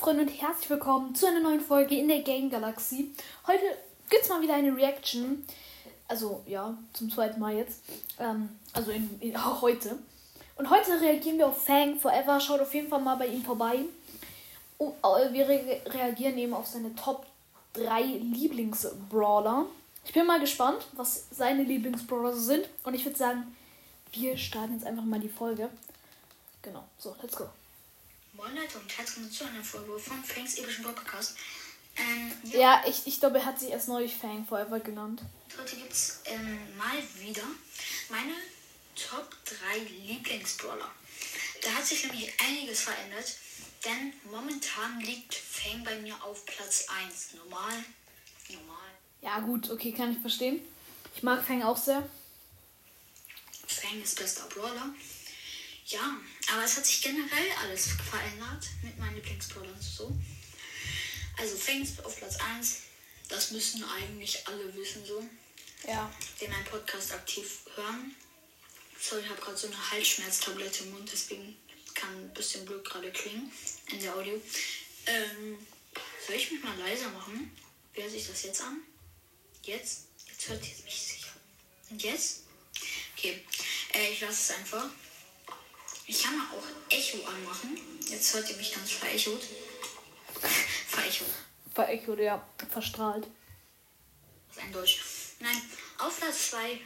Freunde 0.00 0.22
und 0.22 0.28
herzlich 0.28 0.70
willkommen 0.70 1.14
zu 1.14 1.26
einer 1.26 1.40
neuen 1.40 1.60
Folge 1.60 1.94
in 1.94 2.08
der 2.08 2.22
Game 2.22 2.48
Galaxie. 2.48 3.14
Heute 3.46 3.60
gibt 4.08 4.22
es 4.22 4.30
mal 4.30 4.40
wieder 4.40 4.54
eine 4.54 4.74
Reaction. 4.74 5.44
Also 6.08 6.40
ja, 6.46 6.74
zum 6.94 7.10
zweiten 7.10 7.38
Mal 7.38 7.56
jetzt. 7.56 7.82
Ähm, 8.18 8.48
also 8.72 8.92
in, 8.92 9.20
in, 9.20 9.36
auch 9.36 9.60
heute. 9.62 9.98
Und 10.56 10.70
heute 10.70 10.98
reagieren 11.02 11.36
wir 11.36 11.48
auf 11.48 11.66
Fang 11.66 12.00
Forever. 12.00 12.40
Schaut 12.40 12.62
auf 12.62 12.72
jeden 12.72 12.88
Fall 12.88 13.02
mal 13.02 13.16
bei 13.16 13.26
ihm 13.26 13.44
vorbei. 13.44 13.80
Und, 14.78 14.94
äh, 15.04 15.34
wir 15.34 15.46
re 15.46 15.82
reagieren 15.84 16.38
eben 16.38 16.54
auf 16.54 16.66
seine 16.66 16.94
Top 16.94 17.26
3 17.74 18.00
Lieblingsbrawler. 18.00 19.66
Ich 20.06 20.14
bin 20.14 20.26
mal 20.26 20.40
gespannt, 20.40 20.86
was 20.92 21.26
seine 21.30 21.62
Lieblingsbrawler 21.64 22.32
sind. 22.32 22.70
Und 22.84 22.94
ich 22.94 23.04
würde 23.04 23.18
sagen, 23.18 23.54
wir 24.12 24.38
starten 24.38 24.72
jetzt 24.72 24.86
einfach 24.86 25.04
mal 25.04 25.20
die 25.20 25.28
Folge. 25.28 25.68
Genau, 26.62 26.84
so, 26.96 27.14
let's 27.20 27.36
go. 27.36 27.50
Moin 28.32 28.54
Leute 28.54 28.78
und 28.78 28.96
herzlich 28.96 29.16
willkommen 29.16 29.32
zu 29.32 29.44
einer 29.44 29.64
Folge 29.64 29.98
von 29.98 30.22
Franks 30.24 30.54
epischen 30.54 30.84
Podcast. 30.84 31.36
Ähm, 31.96 32.32
ja, 32.44 32.58
Ja, 32.60 32.84
ich, 32.88 33.06
ich 33.06 33.18
glaube, 33.20 33.38
er 33.38 33.44
hat 33.46 33.58
sich 33.58 33.70
erst 33.70 33.88
neulich 33.88 34.16
Fang 34.16 34.46
Forever 34.46 34.80
genannt. 34.80 35.22
heute 35.58 35.76
gibt 35.76 35.92
es 35.92 36.20
ähm, 36.26 36.58
mal 36.76 36.96
wieder 37.18 37.42
meine 38.08 38.32
Top 38.94 39.28
3 39.44 39.78
Lieblingsbrawler. 40.06 40.90
Da 41.62 41.70
hat 41.72 41.84
sich 41.86 42.04
nämlich 42.04 42.32
einiges 42.40 42.82
verändert, 42.82 43.36
denn 43.84 44.12
momentan 44.30 45.00
liegt 45.00 45.34
Fang 45.34 45.82
bei 45.84 45.98
mir 46.00 46.14
auf 46.24 46.46
Platz 46.46 46.86
1. 47.04 47.34
Normal, 47.34 47.84
normal. 48.48 48.90
Ja, 49.22 49.40
gut, 49.40 49.70
okay, 49.70 49.92
kann 49.92 50.12
ich 50.12 50.18
verstehen. 50.18 50.60
Ich 51.16 51.22
mag 51.22 51.44
Fang 51.44 51.62
auch 51.62 51.76
sehr. 51.76 52.08
Fang 53.66 54.00
ist 54.02 54.18
bester 54.18 54.44
Brawler. 54.54 54.94
Ja, 55.90 56.16
aber 56.52 56.64
es 56.64 56.76
hat 56.76 56.86
sich 56.86 57.02
generell 57.02 57.50
alles 57.58 57.88
verändert 58.08 58.64
mit 58.82 58.96
meinen 58.98 59.16
Lieblingsbrawlern 59.16 59.74
und 59.74 59.82
so. 59.82 60.16
Also 61.36 61.56
Fang 61.56 61.82
ist 61.82 62.04
auf 62.04 62.16
Platz 62.16 62.36
1. 62.36 62.82
Das 63.28 63.50
müssen 63.50 63.82
eigentlich 63.84 64.46
alle 64.46 64.74
wissen 64.74 65.04
so. 65.04 65.24
Ja. 65.86 66.12
die 66.40 66.46
meinen 66.46 66.64
Podcast 66.64 67.12
aktiv 67.12 67.60
hören. 67.74 68.14
Sorry, 69.00 69.22
ich 69.22 69.30
habe 69.30 69.40
gerade 69.40 69.56
so 69.56 69.66
eine 69.66 69.90
Halsschmerztablette 69.90 70.84
im 70.84 70.90
Mund, 70.90 71.08
deswegen 71.10 71.56
kann 71.94 72.14
ein 72.14 72.34
bisschen 72.34 72.66
blöd 72.66 72.84
gerade 72.84 73.10
klingen 73.10 73.50
in 73.90 74.00
der 74.00 74.14
Audio. 74.14 74.40
Ähm, 75.06 75.58
soll 76.26 76.36
ich 76.36 76.50
mich 76.50 76.62
mal 76.62 76.78
leiser 76.78 77.08
machen? 77.10 77.50
Wie 77.94 78.02
hört 78.02 78.10
sich 78.10 78.26
das 78.26 78.42
jetzt 78.42 78.60
an? 78.60 78.82
Jetzt? 79.62 80.02
Jetzt 80.28 80.48
hört 80.48 80.62
ihr 80.62 80.84
mich 80.84 81.02
sicher. 81.02 81.32
Und 81.88 82.02
jetzt? 82.02 82.42
Okay, 83.16 83.42
äh, 83.94 84.12
ich 84.12 84.20
lasse 84.20 84.52
es 84.52 84.58
einfach. 84.58 84.90
Ich 86.10 86.24
kann 86.24 86.36
mal 86.36 86.46
auch 86.46 86.92
Echo 86.92 87.24
anmachen. 87.24 87.78
Jetzt 88.08 88.34
hört 88.34 88.50
ihr 88.50 88.56
mich 88.56 88.74
ganz 88.74 88.90
verechot. 88.90 89.40
verechot. 90.88 91.28
Verechot, 91.72 92.18
ja, 92.18 92.44
verstrahlt. 92.68 93.28
Das 94.48 94.56
ist 94.56 94.62
ein 94.64 94.72
Deutsch. 94.72 95.00
Nein, 95.38 95.62
auf 95.98 96.18
Platz 96.18 96.50
2. 96.50 96.80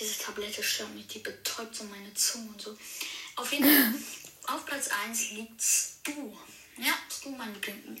Diese 0.00 0.18
Tablette 0.18 0.64
stört 0.64 0.92
mich, 0.96 1.06
die 1.06 1.20
betäubt 1.20 1.76
so 1.76 1.84
meine 1.84 2.12
Zunge 2.14 2.48
und 2.48 2.60
so. 2.60 2.76
Auf 3.36 3.52
jeden 3.52 3.66
Fall, 3.66 3.94
auf 4.56 4.66
Platz 4.66 4.88
1 5.06 5.30
liegt 5.30 5.62
Stu. 5.62 6.36
Ja, 6.76 6.94
Stu, 7.08 7.30
mein. 7.30 7.54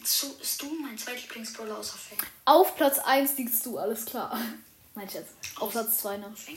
Stu, 0.04 0.34
Stu 0.42 0.66
mein 0.82 0.98
zweitlieblingsbrawler 0.98 1.78
außer 1.78 1.96
Fang. 1.96 2.18
Auf 2.44 2.74
Platz 2.74 2.98
1 2.98 3.36
liegst 3.36 3.64
du, 3.64 3.78
alles 3.78 4.04
klar. 4.04 4.36
Mein 4.94 5.10
Schatz. 5.10 5.26
Auf 5.56 5.72
Platz 5.72 5.98
2, 5.98 6.18
ne? 6.18 6.32
Fang. 6.36 6.56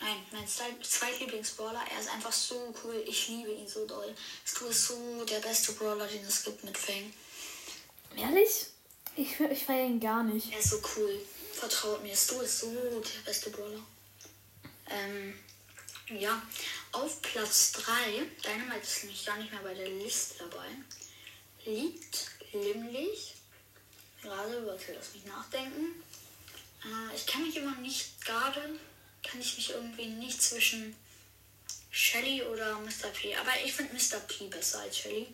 Nein, 0.00 0.16
mein 0.32 0.46
zweit- 0.46 0.84
zweitlieblingsbrawler, 0.84 1.82
er 1.90 2.00
ist 2.00 2.10
einfach 2.10 2.32
so 2.32 2.74
cool. 2.84 3.02
Ich 3.06 3.28
liebe 3.28 3.50
ihn 3.50 3.66
so 3.66 3.86
doll. 3.86 4.14
Stu 4.44 4.66
ist 4.66 4.86
so 4.88 5.24
der 5.24 5.40
beste 5.40 5.72
Brawler, 5.72 6.06
den 6.06 6.22
es 6.24 6.44
gibt 6.44 6.62
mit 6.64 6.76
Fang. 6.76 7.12
Ehrlich? 8.16 8.66
Ich, 9.16 9.40
ich 9.40 9.64
feiere 9.64 9.86
ihn 9.86 10.00
gar 10.00 10.22
nicht. 10.22 10.52
Er 10.52 10.58
ist 10.58 10.70
so 10.70 10.80
cool. 10.96 11.18
Vertraut 11.54 12.02
mir, 12.02 12.14
Stu 12.14 12.40
ist 12.40 12.60
so 12.60 12.70
der 12.70 13.20
beste 13.24 13.50
Brawler. 13.50 13.80
Ähm, 14.90 15.34
ja, 16.10 16.40
auf 16.92 17.20
Platz 17.22 17.72
3, 17.72 17.92
Dynamite 18.44 18.80
ist 18.86 19.04
nämlich 19.04 19.24
gar 19.26 19.36
nicht 19.38 19.50
mehr 19.50 19.60
bei 19.62 19.74
der 19.74 19.88
Liste 19.88 20.34
dabei, 20.38 20.68
liegt 21.66 22.30
nämlich, 22.52 23.34
gerade, 24.22 24.66
warte, 24.66 24.94
lass 24.94 25.12
mich 25.14 25.24
nachdenken, 25.26 26.02
äh, 26.84 27.16
ich 27.16 27.26
kann 27.26 27.42
mich 27.46 27.56
immer 27.56 27.76
nicht, 27.76 28.24
gerade 28.24 28.60
kann 29.22 29.40
ich 29.40 29.56
mich 29.56 29.70
irgendwie 29.70 30.06
nicht 30.06 30.40
zwischen 30.42 30.94
Shelly 31.90 32.42
oder 32.42 32.78
Mr. 32.80 33.08
P, 33.12 33.34
aber 33.36 33.50
ich 33.64 33.72
finde 33.72 33.94
Mr. 33.94 34.20
P 34.20 34.46
besser 34.48 34.80
als 34.80 34.98
Shelly. 34.98 35.26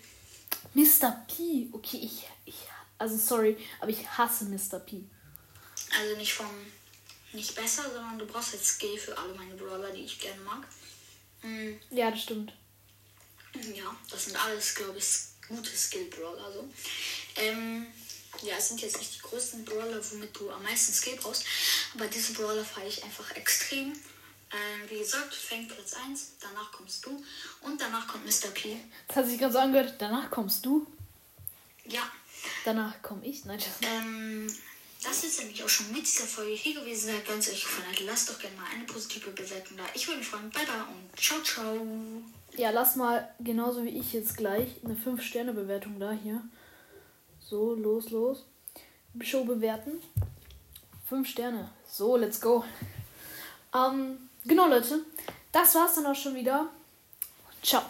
Mr. 0.74 1.24
P. 1.28 1.68
Okay, 1.72 1.98
ich, 2.02 2.26
ich. 2.46 2.54
Also, 2.98 3.16
sorry, 3.18 3.56
aber 3.80 3.90
ich 3.90 4.06
hasse 4.08 4.44
Mr. 4.44 4.78
P. 4.78 5.02
Also 5.98 6.16
nicht 6.16 6.32
vom, 6.32 6.46
nicht 7.32 7.54
besser, 7.54 7.82
sondern 7.82 8.18
du 8.18 8.26
brauchst 8.26 8.52
jetzt 8.54 8.66
Skill 8.66 8.96
für 8.98 9.16
alle 9.18 9.34
meine 9.34 9.54
Brawler, 9.54 9.90
die 9.90 10.04
ich 10.04 10.18
gerne 10.18 10.40
mag. 10.42 10.66
Mm, 11.42 11.74
Ja, 11.90 12.10
das 12.10 12.22
stimmt. 12.22 12.52
Ja, 13.74 13.94
das 14.10 14.24
sind 14.24 14.36
alles, 14.36 14.74
glaube 14.74 14.98
ich, 14.98 15.06
gute 15.48 15.70
Skill-Brawler. 15.76 16.52
So. 16.52 16.68
Ähm, 17.36 17.86
ja, 18.42 18.56
es 18.58 18.68
sind 18.68 18.80
jetzt 18.80 18.98
nicht 18.98 19.16
die 19.16 19.20
größten 19.22 19.64
Brawler, 19.64 20.00
womit 20.12 20.36
du 20.38 20.50
am 20.50 20.62
meisten 20.62 20.92
Skill 20.92 21.16
brauchst, 21.16 21.44
aber 21.94 22.06
diese 22.06 22.32
Brawler 22.34 22.64
feiere 22.64 22.88
ich 22.88 23.02
einfach 23.04 23.30
extrem. 23.36 23.92
Ähm, 23.92 24.88
wie 24.90 24.98
gesagt, 24.98 25.34
fängt 25.34 25.68
Platz 25.68 25.94
1, 25.94 26.32
danach 26.40 26.70
kommst 26.70 27.04
du 27.06 27.24
und 27.62 27.80
danach 27.80 28.06
kommt 28.06 28.24
Mr. 28.24 28.48
P. 28.52 28.76
Das 29.08 29.16
hat 29.16 29.26
sich 29.26 29.38
gerade 29.38 29.52
so 29.52 29.58
angehört. 29.58 29.94
Danach 29.98 30.30
kommst 30.30 30.64
du. 30.64 30.86
Ja, 31.86 32.10
Danach 32.64 33.00
komme 33.02 33.24
ich. 33.26 33.44
Nein, 33.44 33.60
Schatz. 33.60 33.78
ähm, 33.82 34.46
das 35.02 35.24
ist 35.24 35.38
nämlich 35.40 35.62
auch 35.62 35.68
schon 35.68 35.92
mit 35.92 36.02
dieser 36.02 36.24
Folge 36.24 36.52
hier 36.52 36.74
gewesen. 36.80 37.08
Seid 37.12 37.26
ganz 37.26 37.48
euch 37.48 37.62
gefallen 37.62 37.88
hat, 37.90 38.00
lasst 38.00 38.30
doch 38.30 38.38
gerne 38.38 38.56
mal 38.56 38.66
eine 38.74 38.84
positive 38.84 39.30
Bewertung 39.30 39.76
da. 39.76 39.84
Ich 39.94 40.06
würde 40.06 40.18
mich 40.18 40.28
freuen. 40.28 40.50
Bye 40.50 40.64
bye 40.64 40.84
und 40.88 41.20
ciao, 41.20 41.40
ciao. 41.42 41.86
Ja, 42.56 42.70
lass 42.70 42.96
mal 42.96 43.28
genauso 43.40 43.84
wie 43.84 43.98
ich 43.98 44.12
jetzt 44.12 44.36
gleich 44.36 44.68
eine 44.84 44.94
5-Sterne-Bewertung 44.94 45.98
da 45.98 46.12
hier. 46.12 46.42
So, 47.48 47.74
los, 47.74 48.10
los. 48.10 48.46
Show 49.20 49.44
bewerten. 49.44 50.00
5 51.08 51.28
Sterne. 51.28 51.70
So, 51.86 52.16
let's 52.16 52.40
go. 52.40 52.64
Ähm, 53.74 54.30
genau, 54.44 54.66
Leute. 54.66 55.00
Das 55.52 55.74
war's 55.74 55.94
dann 55.94 56.06
auch 56.06 56.14
schon 56.14 56.34
wieder. 56.34 56.68
Ciao. 57.62 57.82